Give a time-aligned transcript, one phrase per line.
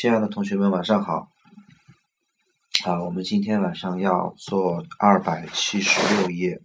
[0.00, 1.32] 亲爱的同学们，晚上好。
[2.84, 6.62] 啊，我们今天晚上要做二百七十六页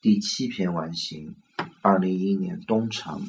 [0.00, 1.36] 第七篇完形，
[1.82, 3.20] 二零一一年东城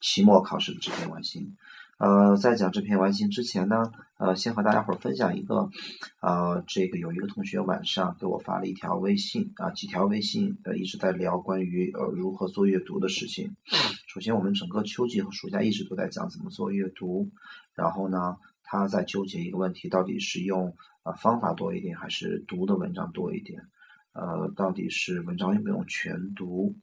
[0.00, 1.54] 期末考试的这篇完形。
[1.98, 5.68] 呃，在讲这篇完形之前呢，呃，先和大家伙儿分享一个，
[6.22, 13.54] 呃，这个有一个同学晚上给我发了一条微信啊，几条微信呃一直在聊关于呃如何做阅读的事情。
[14.06, 17.28] 首先，我们整个秋季和暑假一直都在讲怎么做阅读，
[17.78, 20.74] 然后呢，他在纠结一个问题，到底是用
[21.04, 23.62] 啊方法多一点，还是读的文章多一点？
[24.12, 26.74] 呃，到底是文章用不用全读，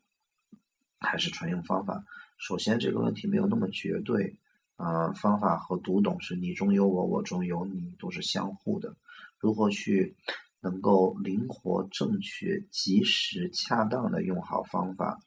[0.99, 2.05] 还是纯用方法？
[2.37, 4.37] 首先，这个问题没有那么绝对。
[4.77, 8.95] 啊，方法和读懂是你中有我，我中有你，都是相互的。
[9.39, 10.15] 如何去
[10.61, 15.19] 能够灵活、正确、及时、恰当的用好方法，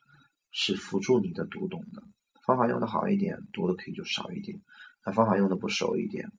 [0.50, 2.02] 是辅助你的读懂的。
[2.44, 4.58] 方法用的好一点，读的可以就少一点；
[5.12, 6.30] 方法用的不熟一点，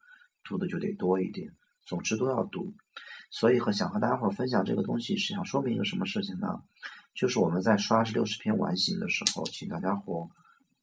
[0.43, 1.51] 读的就得多一点。
[1.85, 2.73] 总之都要读。
[3.31, 6.61] 所以和想和大家伙分享这个东西，是想说明一个什么事情呢？
[7.13, 10.29] 就是我们在刷这六十篇完形的时候，请大家伙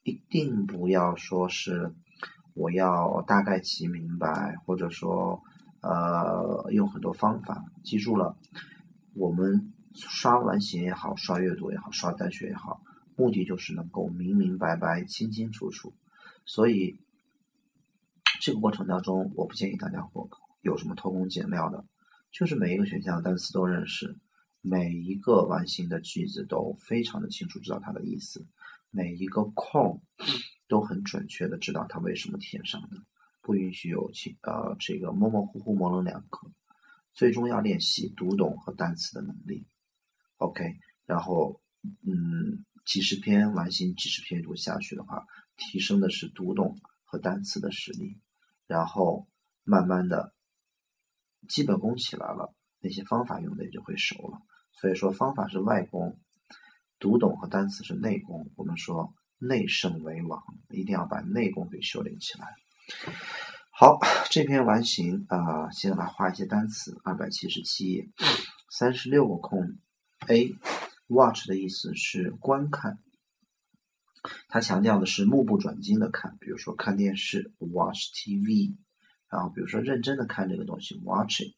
[0.02, 1.92] 一定不要说是。
[2.54, 5.42] 我要大概其明白，或者说，
[5.82, 8.34] 呃，用很多方法记住了。
[9.12, 12.80] 我们刷完形也好，刷阅读也好，刷单学也好，
[13.14, 15.92] 目的就是能够明明白白、清清楚楚。
[16.46, 16.98] 所以，
[18.40, 20.28] 这个过程当中，我不建议大家伙
[20.62, 21.84] 有什么偷工减料的，
[22.30, 24.16] 就是每一个选项单词都认识，
[24.60, 28.46] 每一个完形的句子都非常的清楚，知道它的意思，
[28.90, 30.02] 每一个空。
[30.68, 32.96] 都很准确的知道它为什么填上的，
[33.40, 36.50] 不允许有其呃这个模模糊糊、模棱两可。
[37.14, 39.64] 最终要练习读懂和单词的能力。
[40.38, 41.60] OK，然后
[42.02, 45.24] 嗯几十篇完形、几十篇读下去的话，
[45.56, 48.18] 提升的是读懂和单词的实力。
[48.66, 49.26] 然后
[49.64, 50.32] 慢慢的
[51.48, 54.38] 基本功起来了，那些方法用的也就会熟了。
[54.72, 56.20] 所以说方法是外功，
[56.98, 58.50] 读懂和单词是内功。
[58.56, 59.14] 我们说。
[59.38, 62.54] 内圣为王，一定要把内功给修炼起来。
[63.70, 63.98] 好，
[64.30, 66.98] 这篇完形啊，先来画一些单词。
[67.04, 68.08] 二百七十七页，
[68.70, 69.76] 三十六个空。
[70.28, 72.98] A，watch 的意思是观看，
[74.48, 78.76] 它强调的是目不转睛的看，比如说看电视，watch TV。
[79.28, 81.54] 然后比如说认真的看这个东西，watch it。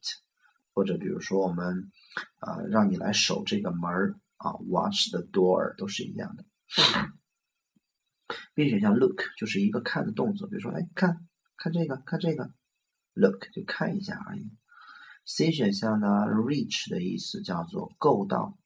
[0.72, 1.90] 或者比如说我们
[2.38, 6.44] 啊，让你来守这个门儿啊，watch the door，都是一样的。
[8.54, 11.26] B 选项 look 就是一个看的动作，比如说，哎，看
[11.56, 12.52] 看这个，看这个
[13.14, 14.50] ，look 就看一下而已。
[15.24, 18.56] C 选项呢，reach 的意思叫做够到，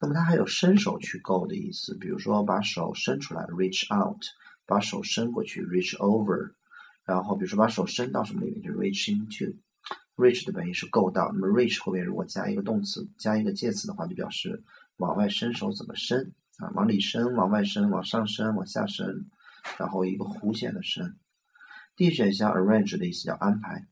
[0.00, 4.22] 那么它还有伸手去够的意思，比如说把手伸出来，reach out，
[4.66, 6.52] 把手伸过去，reach over，
[7.04, 9.56] 然后比如说把手伸到什么里面，就 reach into。
[10.16, 14.62] reach 的本意是够到，那么 reach 后面如果加一个动词，加一个介词的话，就表示
[14.96, 16.32] 往外伸手怎么伸。
[16.58, 19.30] 啊，往里伸，往外伸，往上伸，往下伸，
[19.78, 21.16] 然后一个弧线的伸。
[21.94, 23.86] D 选项 arrange 的意思叫安排。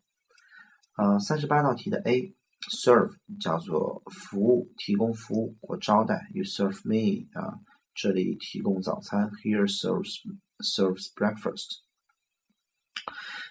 [0.97, 2.35] 呃，三十八道题的 A
[2.71, 6.29] serve 叫做服务，提供服务或招待。
[6.35, 7.61] You serve me 啊，
[7.95, 9.31] 这里提供早餐。
[9.43, 10.23] Here serves
[10.59, 11.81] serves breakfast。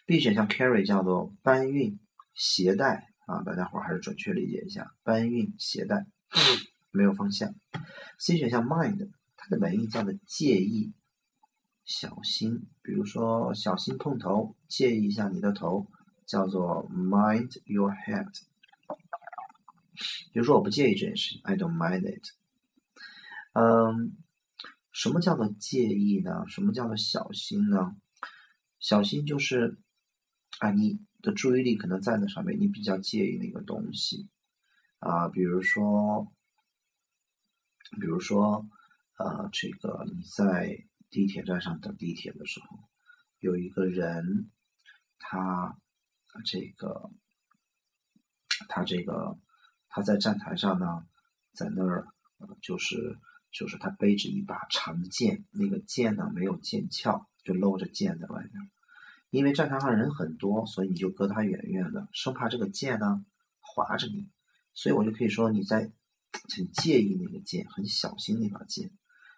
[0.06, 2.00] B 选项 carry 叫做搬运、
[2.34, 6.06] 携带啊，大家伙还是准确理解一下，搬运、携带。
[6.92, 7.54] 没有方向。
[8.20, 10.94] C 选项 mind，它的本意叫做介意、
[11.84, 12.68] 小心。
[12.82, 15.88] 比如说小心碰头，介意一下你的头，
[16.26, 18.28] 叫做 mind your head。
[20.32, 22.24] 比如说我不介意这件事情，I don't mind it。
[23.54, 24.18] 嗯，
[24.92, 26.48] 什么叫做介意呢？
[26.48, 27.96] 什么叫做小心呢？
[28.80, 29.78] 小心就是
[30.60, 34.30] 啊，你的注意力可能在那上面，你比较介意那个东西
[35.00, 36.32] 啊，比如说。
[38.02, 38.68] 比如说，
[39.18, 42.90] 呃，这个你在地铁站上等地铁的时候，
[43.40, 44.50] 有一个人，
[45.20, 45.78] 他
[46.44, 47.12] 这个，
[48.68, 49.38] 他这个，
[49.96, 51.08] 他在站台上呢，
[51.54, 52.06] 在那儿，
[52.62, 53.18] 就是
[53.50, 58.52] 就是他背着一把长剑，那个剑呢没有剑鞘，就露着剑在外面。
[59.30, 63.26] 因为站台上人很多，所以你就隔他远远的，生怕这个剑呢
[63.62, 64.28] 划着你，
[64.74, 65.94] 所以我就可以说你在。
[66.54, 68.92] 很介意那个剑，很小心那把剑。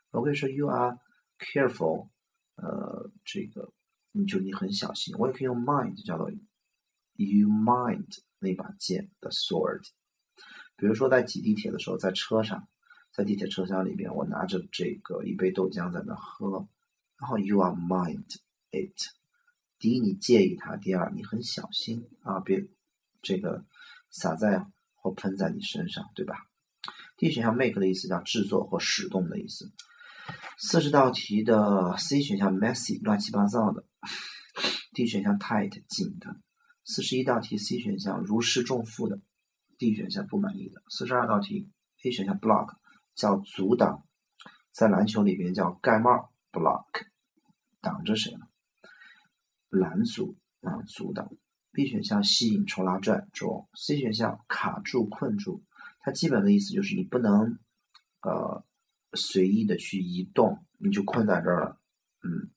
[0.10, 0.98] 我可以说 you are
[1.38, 2.10] careful，
[2.56, 3.72] 呃，这个
[4.12, 5.16] 你就你很小心。
[5.20, 8.08] 我也可以用 mind，叫做 you mind
[8.40, 9.88] 那把剑的 sword。
[10.78, 12.68] 比如说在挤地铁的时候，在车上，
[13.12, 16.68] 在地铁车厢里边，我拿着这个一杯豆浆在那喝，
[17.18, 18.38] 然后 you are mind
[18.72, 18.96] it，
[19.80, 22.68] 第一，你介意它；第二，你很小心啊，别
[23.22, 23.66] 这个
[24.12, 26.36] 洒在或喷在你身上，对吧
[27.18, 29.72] ？D 选项 make 的意思叫制作或使动的意思。
[30.60, 33.84] 四十道题的 C 选项 messy 乱七八糟的
[34.94, 36.36] ，D 选项 tight 紧的。
[36.86, 39.20] 四十一道题 C 选项如释重负的
[39.78, 40.82] ，D 选项不满意的。
[40.90, 41.70] 四十二道题
[42.04, 42.76] A 选项 block
[43.16, 44.06] 叫阻挡，
[44.72, 47.08] 在篮球里边叫盖帽 block，
[47.82, 48.48] 挡着谁呢？
[49.70, 51.30] 拦阻啊，阻挡。
[51.72, 53.70] B 选项吸引、抽拉、拽、捉。
[53.76, 55.64] C 选项卡住、困住。
[56.00, 57.60] 它基本的意思就是你不能
[58.22, 58.64] 呃
[59.14, 61.80] 随意的去移动，你就困在这儿了，
[62.24, 62.50] 嗯，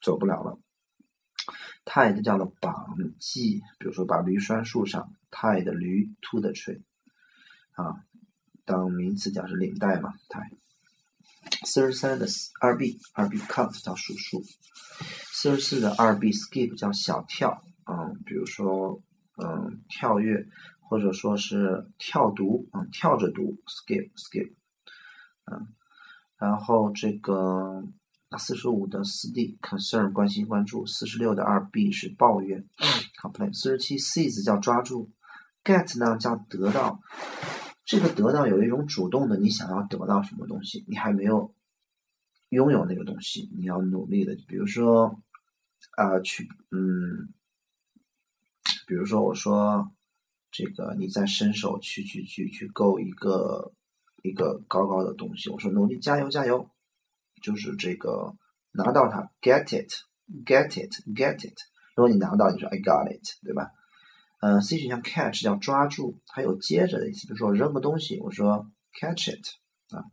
[0.00, 0.58] 走不了了。
[1.86, 6.82] Tie 就叫做绑系，比如说把驴拴树上，tie 的驴 to the tree，
[7.72, 8.04] 啊，
[8.66, 10.50] 当名词讲是领带嘛，tie。
[11.64, 12.26] 四十三的
[12.60, 14.42] 二 B，二 B count 叫数数。
[15.32, 19.00] 四十四的二 B skip 叫小跳，嗯，比如说
[19.36, 20.48] 嗯跳跃，
[20.80, 24.52] 或者说是跳读，嗯跳着读，skip skip，
[25.44, 25.68] 嗯，
[26.36, 27.84] 然后这个
[28.38, 32.66] 四十五的四 D concern 关心关注，四十六的二 B 是抱怨
[33.22, 33.54] ，complain。
[33.54, 35.10] 四十七 seize 叫抓住
[35.62, 37.00] ，get 呢叫得到。
[37.84, 41.54] 这个得到有一种主动的，你想要得到什么东西，你还没有
[42.48, 44.34] 拥有那个东西，你要努力的。
[44.48, 45.22] 比如说，
[45.96, 47.32] 啊，去，嗯，
[48.88, 49.92] 比如说我说
[50.50, 53.72] 这个，你在伸手去去去去够一个
[54.24, 56.68] 一个高高的东西，我说努力加油加油，
[57.42, 58.34] 就是这个
[58.72, 61.56] 拿到它，get it，get it，get it。
[61.94, 63.70] 如果你拿到，你说 I got it，对吧？
[64.40, 69.46] 嗯，C 选项 catch 叫抓住，它有接着的意思，比如说扔个东西，我说 catch it
[69.96, 70.04] 啊。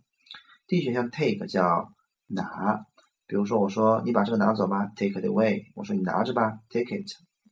[0.65, 1.91] D 选项 take 叫
[2.27, 2.85] 拿，
[3.27, 7.05] 比如说我说你把这个拿走吧，take it away，我说你拿着吧，take it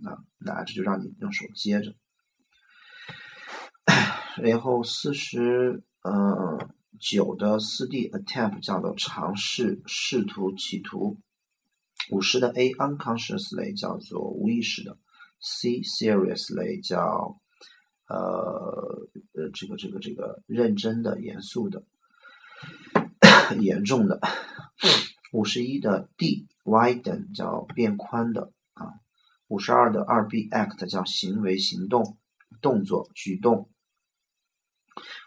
[0.07, 1.93] 啊，拿着就让你用手接着。
[4.41, 6.69] 然后四十呃
[7.01, 11.17] 九的四 D attempt 叫做尝试、试图、企图。
[12.11, 14.97] 五十的 A unconsciously 叫做无意识的。
[15.39, 17.41] C seriously 叫
[18.07, 21.83] 呃呃这个这个这个认真的、严肃的、
[23.59, 24.21] 严重的。
[25.33, 28.93] 五十一的 D widen 叫变宽的啊。
[29.47, 32.19] 五十二的二 B act 叫行为、行动、
[32.61, 33.70] 动作、举动。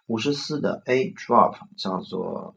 [0.06, 2.56] 五十四的 A drop 叫做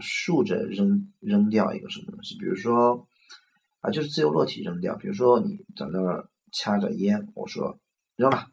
[0.00, 3.06] 竖着扔扔掉一个什么东西，比如说
[3.80, 6.28] 啊就是自由落体扔掉，比如说你在那儿。
[6.54, 7.80] 掐着烟，我说
[8.14, 8.50] 扔了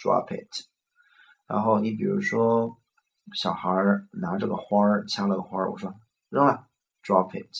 [0.00, 0.64] ，drop it。
[1.46, 2.80] 然后你比如说
[3.34, 5.94] 小孩儿拿着个花儿掐了个花儿，我说
[6.30, 6.66] 扔了
[7.02, 7.52] ，drop it。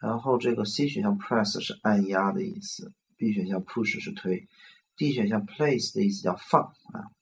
[0.00, 4.48] 然后这个 C 选项 press 是按压的意思，B 选项 push 是推
[4.96, 7.14] ，D 选项 place 的意思叫放啊。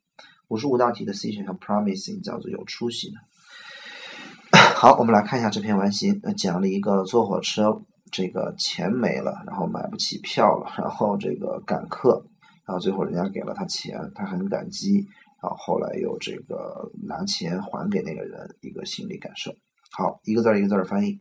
[0.50, 4.58] 五十五道题的 C 选项 promising 叫做有出息的。
[4.74, 7.82] 好，我们来看一下这篇完形，讲了一个坐火车。
[8.12, 12.26] 这个钱没了，然后买不起票了，然后这个赶客，
[12.66, 15.06] 然后最后人家给了他钱，他很感激，
[15.40, 19.54] 然后后来又这个拿钱还给那个人，一个心理感受。
[19.92, 21.20] 好，一个字儿一个字儿翻译。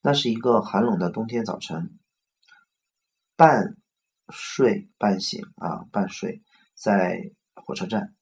[0.00, 1.98] 那是一个寒冷的冬天早晨，
[3.34, 3.76] 半
[4.28, 6.40] 睡半醒啊，半睡
[6.76, 7.32] 在
[7.70, 8.16] 火车站，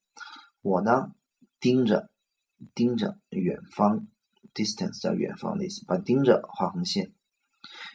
[0.60, 1.10] 我呢
[1.58, 2.10] 盯着
[2.74, 4.06] 盯着远方。
[4.52, 7.14] distance 叫远方的意思，把盯着画横线，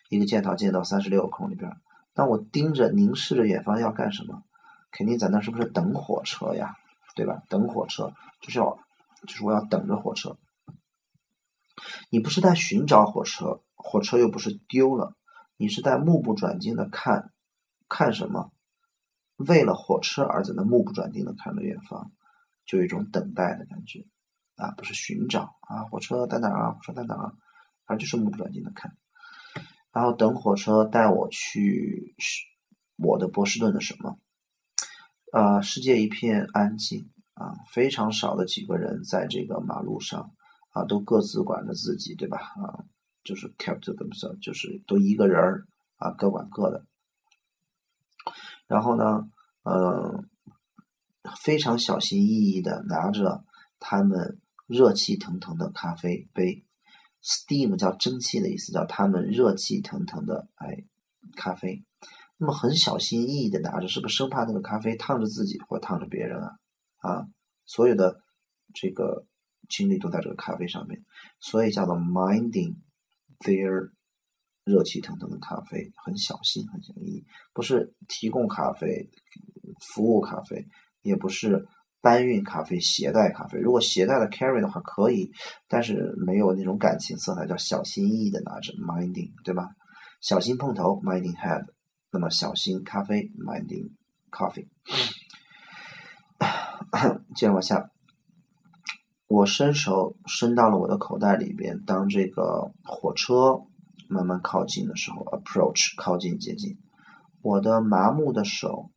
[0.10, 1.70] 一个箭头箭到三十六空里边。
[2.14, 4.44] 当我盯着凝视着远方要干什么？
[4.90, 6.74] 肯定在那是不是等火车呀？
[7.16, 7.44] 对吧？
[7.50, 8.80] 等火车就是要，
[9.28, 10.38] 就是我要等着火车。
[12.10, 15.16] 你不是在寻找火车，火车又不是丢了，
[15.58, 17.32] 你是在目不转睛的看，
[17.88, 18.52] 看什么？
[19.38, 22.12] 为了火车而在那目不转睛的看着远方，
[22.66, 24.06] 就有一种等待的感觉。
[24.56, 26.72] 啊，不是寻找啊，火车在哪儿啊？
[26.74, 27.34] 火车在哪儿？
[27.88, 28.96] 反正就是目不转睛的看，
[29.92, 32.16] 然后等火车带我去
[32.98, 34.20] 我的波士顿的什么？
[35.32, 40.32] 啊，世界一片安静啊，非常少的几个人在这个马路上
[40.70, 42.38] 啊，都各自管着自己，对吧？
[42.38, 42.86] 啊，
[43.24, 46.86] 就是 kept themselves，就是都一个人儿啊，各管各的。
[48.68, 49.28] 然后呢，
[49.64, 50.24] 呃，
[51.42, 53.44] 非常小心翼翼的拿着
[53.80, 54.40] 他们。
[54.66, 56.64] 热气腾腾的咖啡杯
[57.22, 60.86] ，steam 叫蒸汽的意思，叫他们热气腾腾的哎
[61.36, 61.84] 咖啡。
[62.38, 66.56] 那么很小心翼翼的拿着，是不是生怕那个咖啡烫着自己或烫着别人啊？
[67.00, 67.28] 啊，
[67.66, 68.22] 所有的
[68.74, 69.28] 这个
[69.68, 71.04] 精力都在这个咖啡上面，
[71.42, 72.78] 所以叫做 minding
[73.40, 73.92] their
[74.66, 79.10] 热气腾腾的咖啡，很小心，很小心，不是提供咖啡、
[79.80, 80.66] 服务咖啡，
[81.02, 81.68] 也不是
[82.00, 83.60] 搬运咖啡、携带咖啡。
[83.60, 85.32] 如果携带的 carry 的话可以，
[85.68, 89.68] 但是没有那种感情色彩，叫小心翼翼的拿着 minding，对吧？
[90.22, 91.66] 小心碰头 minding head，
[92.10, 93.92] 那么小心咖啡 minding
[94.32, 94.70] coffee。
[97.36, 97.90] 接着往下，
[99.28, 103.66] 我伸手伸到了我的口袋里边，当这个火车。
[104.10, 106.78] 慢慢靠近的时候，approach 靠近接近，
[107.42, 108.90] 我的麻木的手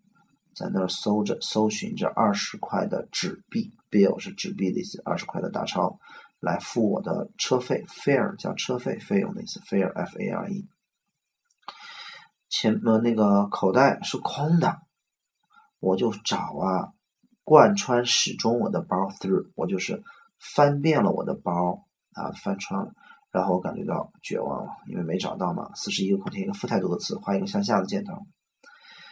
[0.55, 5.99] 在那儿搜着搜寻着二十块的纸币，bill 是纸币的意思，二十块的大钞
[6.41, 10.69] 来付我的车费，fare 叫车费费用的意思，fare f a r e。
[12.49, 14.81] 前呃那个口袋是空的，
[15.81, 16.93] 我就找啊，
[17.45, 20.03] 贯穿始终我的包 through，我就是
[20.39, 22.95] 翻遍了我的包啊，翻穿了。
[23.37, 25.71] 然后我感觉到绝望了，因为没找到嘛。
[25.75, 28.15] 四十一个空填一个负太多个词，画一个向下的箭头。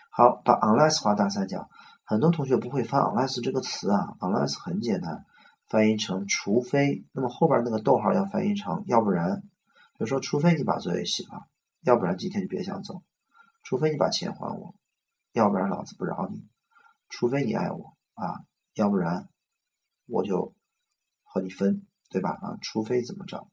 [0.09, 1.69] 好，把 unless 画大三角。
[2.05, 5.27] 很多同学不会翻 unless 这个词啊，unless 很简单，
[5.69, 7.05] 翻译成除非。
[7.13, 9.43] 那么后边那个逗号要翻译成要不然。
[9.43, 11.47] 比如说，除非你把作业写了，
[11.83, 13.03] 要不然今天就别想走。
[13.63, 14.75] 除非你把钱还我，
[15.33, 16.49] 要不然老子不饶你。
[17.11, 18.41] 除非你爱我啊，
[18.73, 19.29] 要不然
[20.07, 20.55] 我就
[21.25, 22.31] 和你分，对吧？
[22.41, 23.47] 啊，除非怎么着？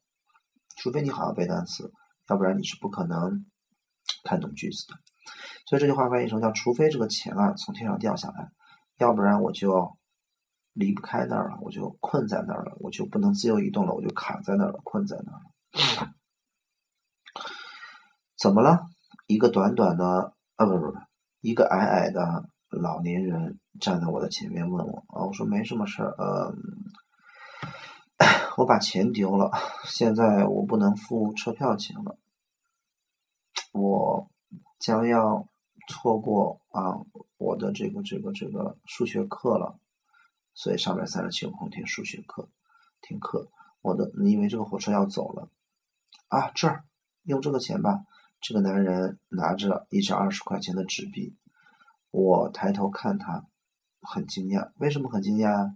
[0.78, 1.92] 除非你好好背单词，
[2.30, 3.46] 要不然你是不可能
[4.24, 4.96] 看懂句子的。
[5.68, 8.52] 所以这句话翻译成叫：除非这个钱啊从天上掉下来，
[8.98, 9.98] 要不然我就
[10.74, 16.14] 离不开那儿了，我就困在那儿了，我就不能自由移动了，我就卡在那儿了，困在那儿了。
[18.38, 18.86] 怎么了？
[19.28, 20.98] 一个短短的啊不不不，
[21.42, 26.54] 一个矮矮的老年人站在我的前面问我啊，我说没什么事儿，呃。
[28.58, 29.52] 我把钱丢了，
[29.86, 32.18] 现在我不能付车票钱了，
[33.72, 34.30] 我
[34.78, 35.48] 将要
[35.88, 37.02] 错过啊
[37.38, 39.80] 我的这个这个这个数学课了，
[40.54, 42.48] 所以上面三十七个空填数学课
[43.02, 43.50] 停课。
[43.82, 45.50] 我的，因为这个火车要走了
[46.28, 46.84] 啊，这儿
[47.24, 48.06] 用这个钱吧。
[48.40, 51.36] 这个男人拿着一张二十块钱的纸币，
[52.12, 53.46] 我抬头看他，
[54.02, 54.72] 很惊讶。
[54.76, 55.74] 为什么很惊讶？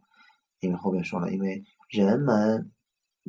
[0.59, 1.63] 因为后面说了，因为。
[1.89, 2.71] 人们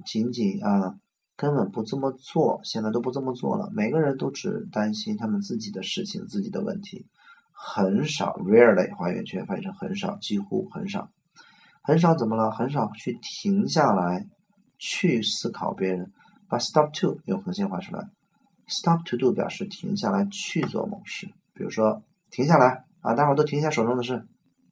[0.05, 0.97] 仅仅啊，
[1.37, 3.71] 根本不这么做，现在都不这么做了。
[3.75, 7.07] 每个人都只担心他们自己的事情、自己的问题，
[7.53, 11.11] 很少 rarely 画圆圈翻译成很少，几乎很少，
[11.83, 12.51] 很少怎么了？
[12.51, 14.27] 很少去停下来
[14.79, 16.13] 去思考别人。
[16.49, 18.09] 把 stop to 用横线画出来
[18.69, 21.27] ，stop to do 表示停下来去做某事。
[21.53, 24.25] 比如说，停下来啊，大伙儿都停下手中的事，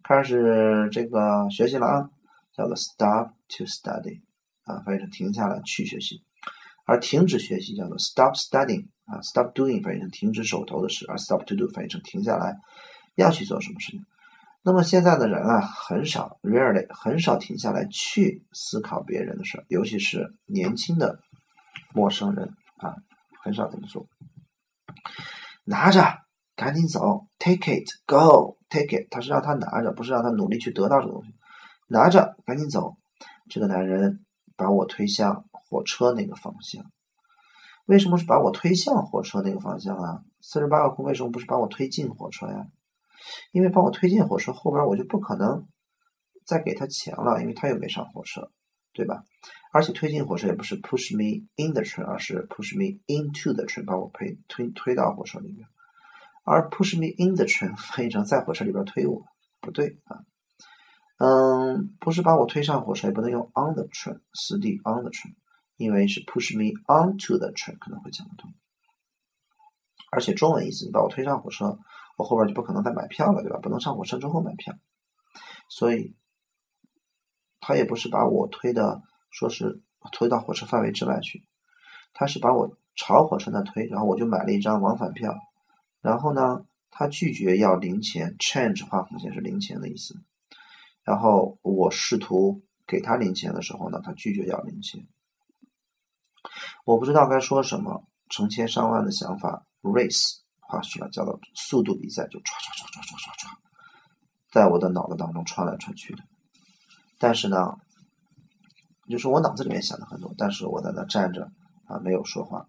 [0.05, 2.11] 开始这个学习了啊。
[2.57, 4.21] 叫做 stop to study，
[4.65, 6.23] 啊，翻译成停下来去学习，
[6.87, 12.59] 而停止学习叫做 stop studying，啊，stop doing 翻译成停止手头的事，而 stop to do 翻译成停下来
[13.17, 14.05] 要去做什么事情。
[14.63, 21.21] 那么现在的人啊，很少 rarely 很少停下来去思考别人的事，尤其是年轻的
[21.93, 22.97] 陌生人啊，
[23.43, 24.07] 很少这么做。
[25.65, 26.23] 拿着，
[26.57, 31.35] 赶紧走，take it，go，take it，他是让他拿着，不是让他努力去得到这个东西。
[31.95, 32.97] 拿着，赶紧走！
[33.49, 34.25] 这个男人
[34.57, 36.85] 把我推向火车那个方向。
[37.87, 40.25] 为什么是把我推向火车那个方向啊？
[40.41, 42.67] 四十八个空为什么不是把我推进火车呀？
[43.53, 45.69] 因为把我推进火车后边，我就不可能
[46.45, 48.51] 再给他钱了，因为他又没上火车，
[48.93, 49.23] 对吧？
[49.73, 55.69] 而且推进火车也不是 push me in the train，而是 push me into the train，把我推推推到火车里面。
[56.43, 59.23] 而 push me in the train 翻译成在火车里边推我，
[59.61, 60.25] 不对啊。
[61.17, 65.35] 嗯，不是把我推上火车，也不能用 on the train，死地 on the train，
[65.77, 68.53] 因为是 push me onto the train 可能会讲得通。
[70.11, 71.79] 而且中文意思，你把我推上火车，
[72.17, 73.59] 我后边就不可能再买票了，对吧？
[73.63, 74.75] 不能上火车之后买票，
[75.69, 76.17] 所以
[77.61, 81.47] 他也不是把我推的，说是推到火车范围之外去，
[82.13, 85.35] 他是把我朝火车那推，然后我就买了一张往返票，
[86.01, 90.15] 然后呢，他拒绝要零钱，change 画横线是零钱的意思。
[91.05, 95.07] 然后我试图给他零钱的时候呢，他拒绝要零钱。
[96.85, 103.51] 我不知道该说什么，成千上万的想法，race 画出来叫做速度比赛，就唰唰唰唰唰唰唰，
[104.51, 106.23] 在我的脑子当中穿来穿去的。
[107.19, 107.77] 但是呢，
[109.09, 111.51] 就是我脑子里面想的很多，但是我在那站着
[111.87, 112.67] 啊，没有说话。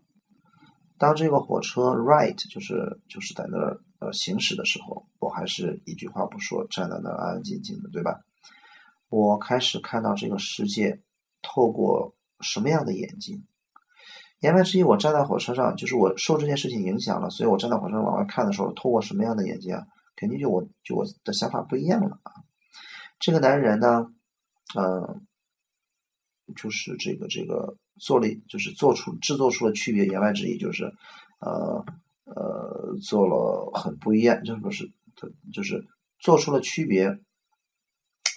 [0.98, 3.82] 当这个火车 right 就是就是在那儿
[4.14, 8.20] 行驶的时候，我还是一句话不说，站在那安安静静的，对吧？
[9.10, 11.02] 我开始看到这个世界
[11.42, 13.46] 透过什么样的眼睛？
[14.40, 19.88] 言外之意，我站在火车上，就是我受这件事情影响了，所以我站在火车上往外看的时候，透过什么样的眼睛啊？
[20.16, 22.32] 肯定就我就我的想法不一样了啊。
[23.20, 24.08] 这个男人呢，
[24.76, 25.20] 呃，
[26.56, 30.06] 就是这个这个做了，就是做出制作出了区别。
[30.06, 30.94] 言外之意就是，
[31.40, 31.86] 呃
[32.26, 35.88] 呃，做了很不一样，就是不是他就是
[36.20, 37.20] 做出了区别。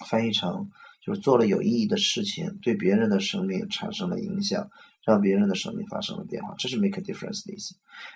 [0.07, 0.69] 翻译成
[1.01, 4.69] 就是做了有意义的事情，对别人的生命产生了影响。
[5.05, 7.73] 让别人的生命发生了变化，这是 make a difference 的意思。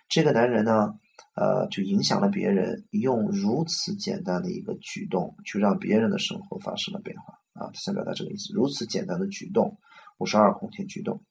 [0.10, 0.94] 这个男人呢，
[1.34, 7.72] 呃，就影响了别人，用如此简单的一个举动，去让别人的生活发生了变化啊！
[7.74, 8.54] 他想表达这个意思。
[8.54, 9.80] 如此简单的举动，
[10.18, 11.24] 五十二空天举动。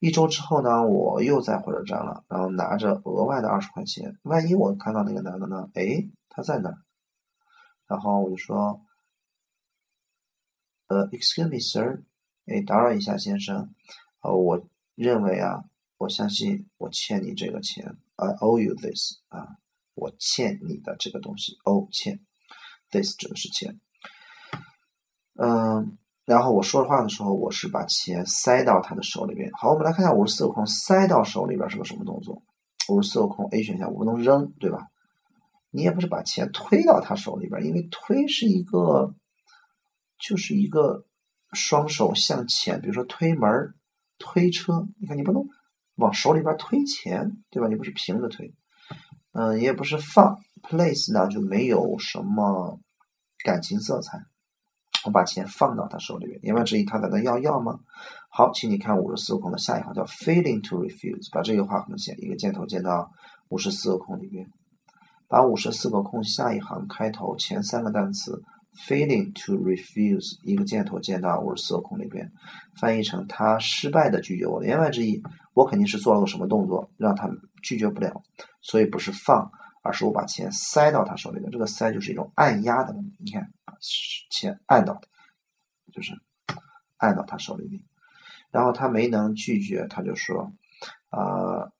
[0.00, 4.18] 一周之后呢，我又在火车站了，然后拿着额外的二十块钱。
[4.22, 5.70] 万一我看到那个男的呢？
[5.74, 6.70] 哎，他在哪。
[7.86, 8.82] 然后我就说，
[10.88, 12.02] 呃，excuse me, sir，
[12.46, 13.74] 哎，打扰一下，先生，
[14.20, 14.68] 呃，我。
[14.96, 15.64] 认为啊，
[15.96, 19.58] 我相信我欠你这个钱，I owe you this 啊，
[19.94, 22.20] 我欠你的这个东西 O，欠
[22.92, 23.80] ，this 指的是钱。
[25.32, 29.50] 嗯，然后我说话的时候，我是把钱塞到他的手里边。
[29.52, 32.42] 好，我们来看一下五十四个空，塞到手里边是个什么动作？
[32.88, 34.88] 五十四个空，A 选项我不能扔，对吧？
[35.70, 39.14] 你也不是把钱推到他手里边，因为推是一个，
[40.18, 41.04] 就是一个
[41.52, 43.74] 双手向前，比如说推门。
[44.16, 45.42] 推车，你看你不能
[45.96, 47.66] 往手里边推钱，对吧？
[47.68, 48.54] 你不是平着推，
[49.32, 50.38] 嗯，也不是放。
[50.62, 52.78] place 呢就没有什么
[53.44, 54.18] 感情色彩。
[55.04, 57.78] 我把钱放到他手里边，言外之意他在那要要吗？
[58.30, 63.10] 好，请你看五十四个空的下一行叫 failing to refuse，把这个画横线，一个箭头箭到
[63.48, 64.46] 五十四个空里边，
[65.28, 68.42] 把五十四个空下一行开头前三个单词。
[68.88, 72.32] Failing to refuse，一个箭头箭到五十四个空里边，
[72.80, 74.64] 翻译成他失败的拒绝我。
[74.64, 77.30] 言外之意，我肯定是做了个什么动作，让他
[77.62, 78.20] 拒绝不了，
[78.62, 79.48] 所以不是放，
[79.84, 81.52] 而是我把钱塞到他手里边。
[81.52, 83.76] 这个塞就是一种按压的，你看，把
[84.30, 84.98] 钱按到，
[85.92, 86.18] 就是
[86.96, 87.82] 按到他手里边，
[88.50, 90.54] 然后他没能拒绝，他就说，
[91.10, 91.70] 啊，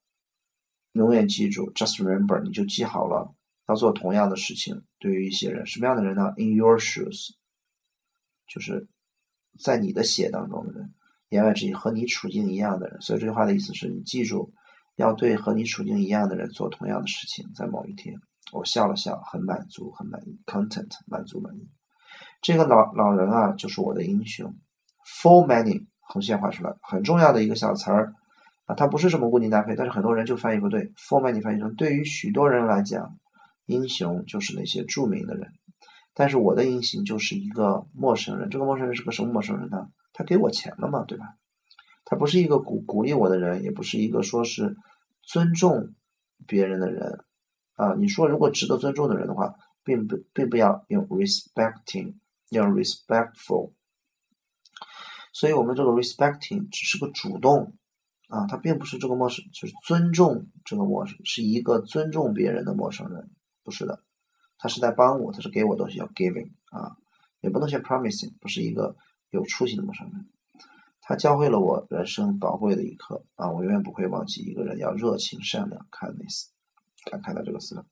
[0.93, 3.35] 永远记住，just remember，你就记好了。
[3.67, 7.31] 要做同样的事情，对于一些人，什么样的人呢？In your shoes，
[8.47, 8.87] 就是
[9.59, 10.93] 在你的鞋当中的人，
[11.31, 13.01] 言外之意和你处境一样的人。
[13.01, 14.53] 所以这句话的意思是你记住，
[14.97, 18.15] 要对和你处境一样的人做同样的事情，在某一天。
[18.53, 21.69] 我笑了笑，很满足，很满意，content，满足满意。
[22.43, 24.55] 这个老老人啊，就是我的英雄。
[25.21, 28.15] For many，横线画出来，很重要的一个小词儿
[28.67, 30.93] 啊，它不是什么固定搭配，但是很多人就翻译不对。
[30.97, 33.17] For many 翻译成对于许多人来讲。
[33.67, 35.51] 英雄就是那些著名的人，
[36.13, 38.51] 但是我的英雄就是一个陌生人。
[38.51, 39.89] 这个陌生人是个什么陌生人呢？
[40.13, 41.25] 他给我钱了嘛，对吧？
[42.05, 44.77] 他不是一个鼓鼓励我的人，也不是一个说是
[45.23, 45.95] 尊重
[46.47, 47.25] 别人的人
[47.75, 47.95] 啊。
[47.95, 52.15] 你说如果值得尊重的人的话，并不并不要用 respecting，
[52.51, 53.73] 要 respectful。
[55.33, 57.75] 所以我们这个 respecting 只是个主动
[58.29, 63.31] 啊，他并不是这个陌生，就是尊重这个陌生，是一个尊重别人的陌生人。
[63.63, 64.05] 不是的，
[64.59, 66.97] 他是在帮我，他是给我东西，要 giving 啊，
[67.41, 68.95] 也不能写 promising，不是一个
[69.31, 70.29] 有出息的陌生人。
[71.07, 76.47] 他教会了我人生宝贵的一课啊，我永远不会忘记一个人要热情善良，kindness。
[77.11, 77.85] 看看到这个词了。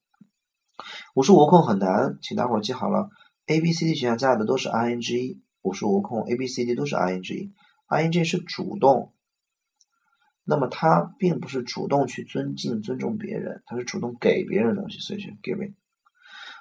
[1.14, 3.10] 五十五空很难，请大伙儿记好了
[3.46, 9.12] ，A、B、C、D 选项加的都是 ing，五十五空 A、B、C、D 都是 ing，ing 是主动。
[10.44, 15.74] 那么他并不是主动去尊敬、尊重别人，他是主动给别人东西，所以是 giving。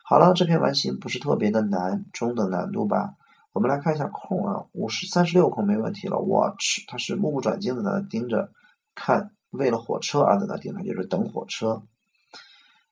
[0.03, 3.15] 好了，这篇完形不是特别的难，中等难度吧？
[3.53, 6.17] 我们来看一下空啊，五十三十六空没问题了。
[6.17, 8.49] Watch，它是目不转睛的在那盯着
[8.95, 11.83] 看，为了火车而在那盯着，就是等火车。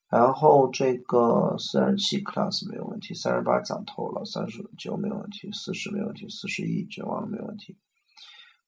[0.09, 7.77] 然后这个四十七 class 没有问题，三十八讲透了，三十九没问题，四十没问题，四十一绝望了没问题。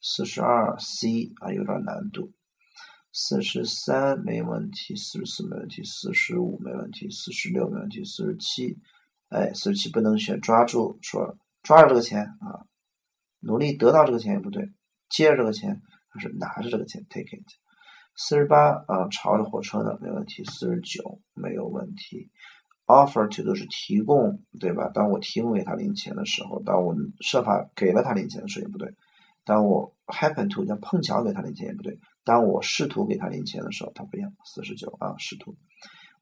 [0.01, 2.31] 四十二 C 啊有点难度，
[3.11, 8.77] 四十三没问题，四十四没问题，四十五没问题，四十六没问题，四十七，
[9.29, 12.65] 哎，四十七不能选，抓住说抓着这个钱啊，
[13.39, 14.71] 努力得到这个钱也不对，
[15.09, 17.45] 接着这个钱还是拿着这个钱 take it，
[18.15, 22.29] 四十八啊朝着火车的没问题，四十九没有问题
[22.87, 24.89] ，offer to 都是提供对吧？
[24.93, 28.93] 当我提供给他零钱的时候，当我设法给了他零钱的时候也不对。
[29.43, 34.31] 当我 happen to 叫碰巧给他零钱也不对，当我试图给他零钱的时候，他不一样。
[34.45, 35.55] 四十九啊，试图。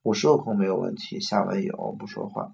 [0.03, 2.53] 五十个空没有问题，下文有不说话。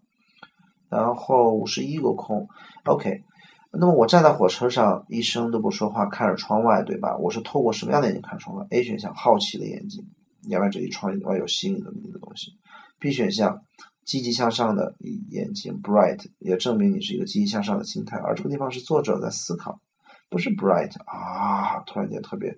[0.89, 2.47] 然后五十一个空
[2.85, 3.23] ，OK，
[3.71, 7.17] 那么我站在火车上一声都不说话，看着窗外，对吧？
[7.17, 10.07] 我是透过什么样的眼睛看窗外？A 选项好奇的眼睛，
[10.43, 12.53] 眼外这一窗外有吸引的你的东西。
[12.99, 13.61] B 选项
[14.05, 14.95] 积极向上的
[15.29, 18.17] 眼睛，bright 也证明你是一个积极向上的心态。
[18.17, 19.81] 而这个地方是作者在思考，
[20.29, 22.55] 不是 bright 啊，突然间特别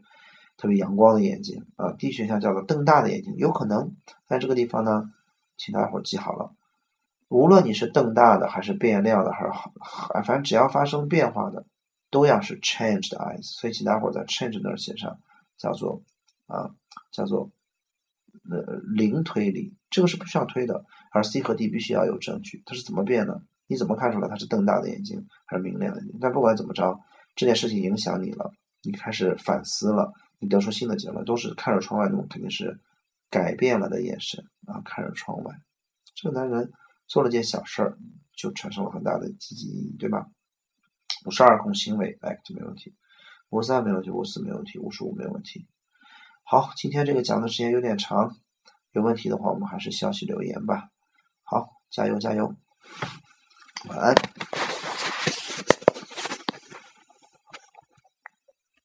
[0.57, 1.93] 特别阳光的眼睛啊。
[1.93, 3.95] D 选项叫做瞪大的眼睛，有可能
[4.27, 5.09] 在这个地方呢，
[5.57, 6.51] 请大伙记好了。
[7.29, 9.73] 无论你是瞪大的还是变亮的，还是好，
[10.23, 11.65] 反正只要发生变化的，
[12.09, 13.43] 都要是 changed eyes。
[13.59, 15.19] 所以请大伙在 change 那儿写上，
[15.57, 16.01] 叫做
[16.45, 16.71] 啊，
[17.11, 17.51] 叫做
[18.49, 20.85] 呃零推理，这个是不需要推的。
[21.11, 23.41] 而 C 和 D 必须要有证据，它是怎么变的？
[23.67, 26.17] 你怎么看出来它是瞪大的眼睛还是明亮的眼睛？
[26.21, 26.97] 但不管怎么着，
[27.35, 28.51] 这件事情影响你了，
[28.83, 32.79] 你开始反思了，你得出新的结论，都是看着窗外那种肯定是
[33.29, 35.53] 改变了的眼神啊，看着窗外，
[36.15, 36.71] 这个男人。
[37.07, 37.97] 做了件小事儿，
[38.35, 40.27] 就产生了很大的积极意义，对吧？
[41.25, 42.93] 五十二空行为，act 没问题，
[43.49, 45.67] 五十三没问题，五十四没问题，五十五没问题。
[46.43, 48.37] 好，今天这个讲的时间有点长，
[48.91, 50.89] 有问题的话我们还是消息留言吧。
[51.43, 52.53] 好，加油加油，
[53.89, 54.15] 晚安。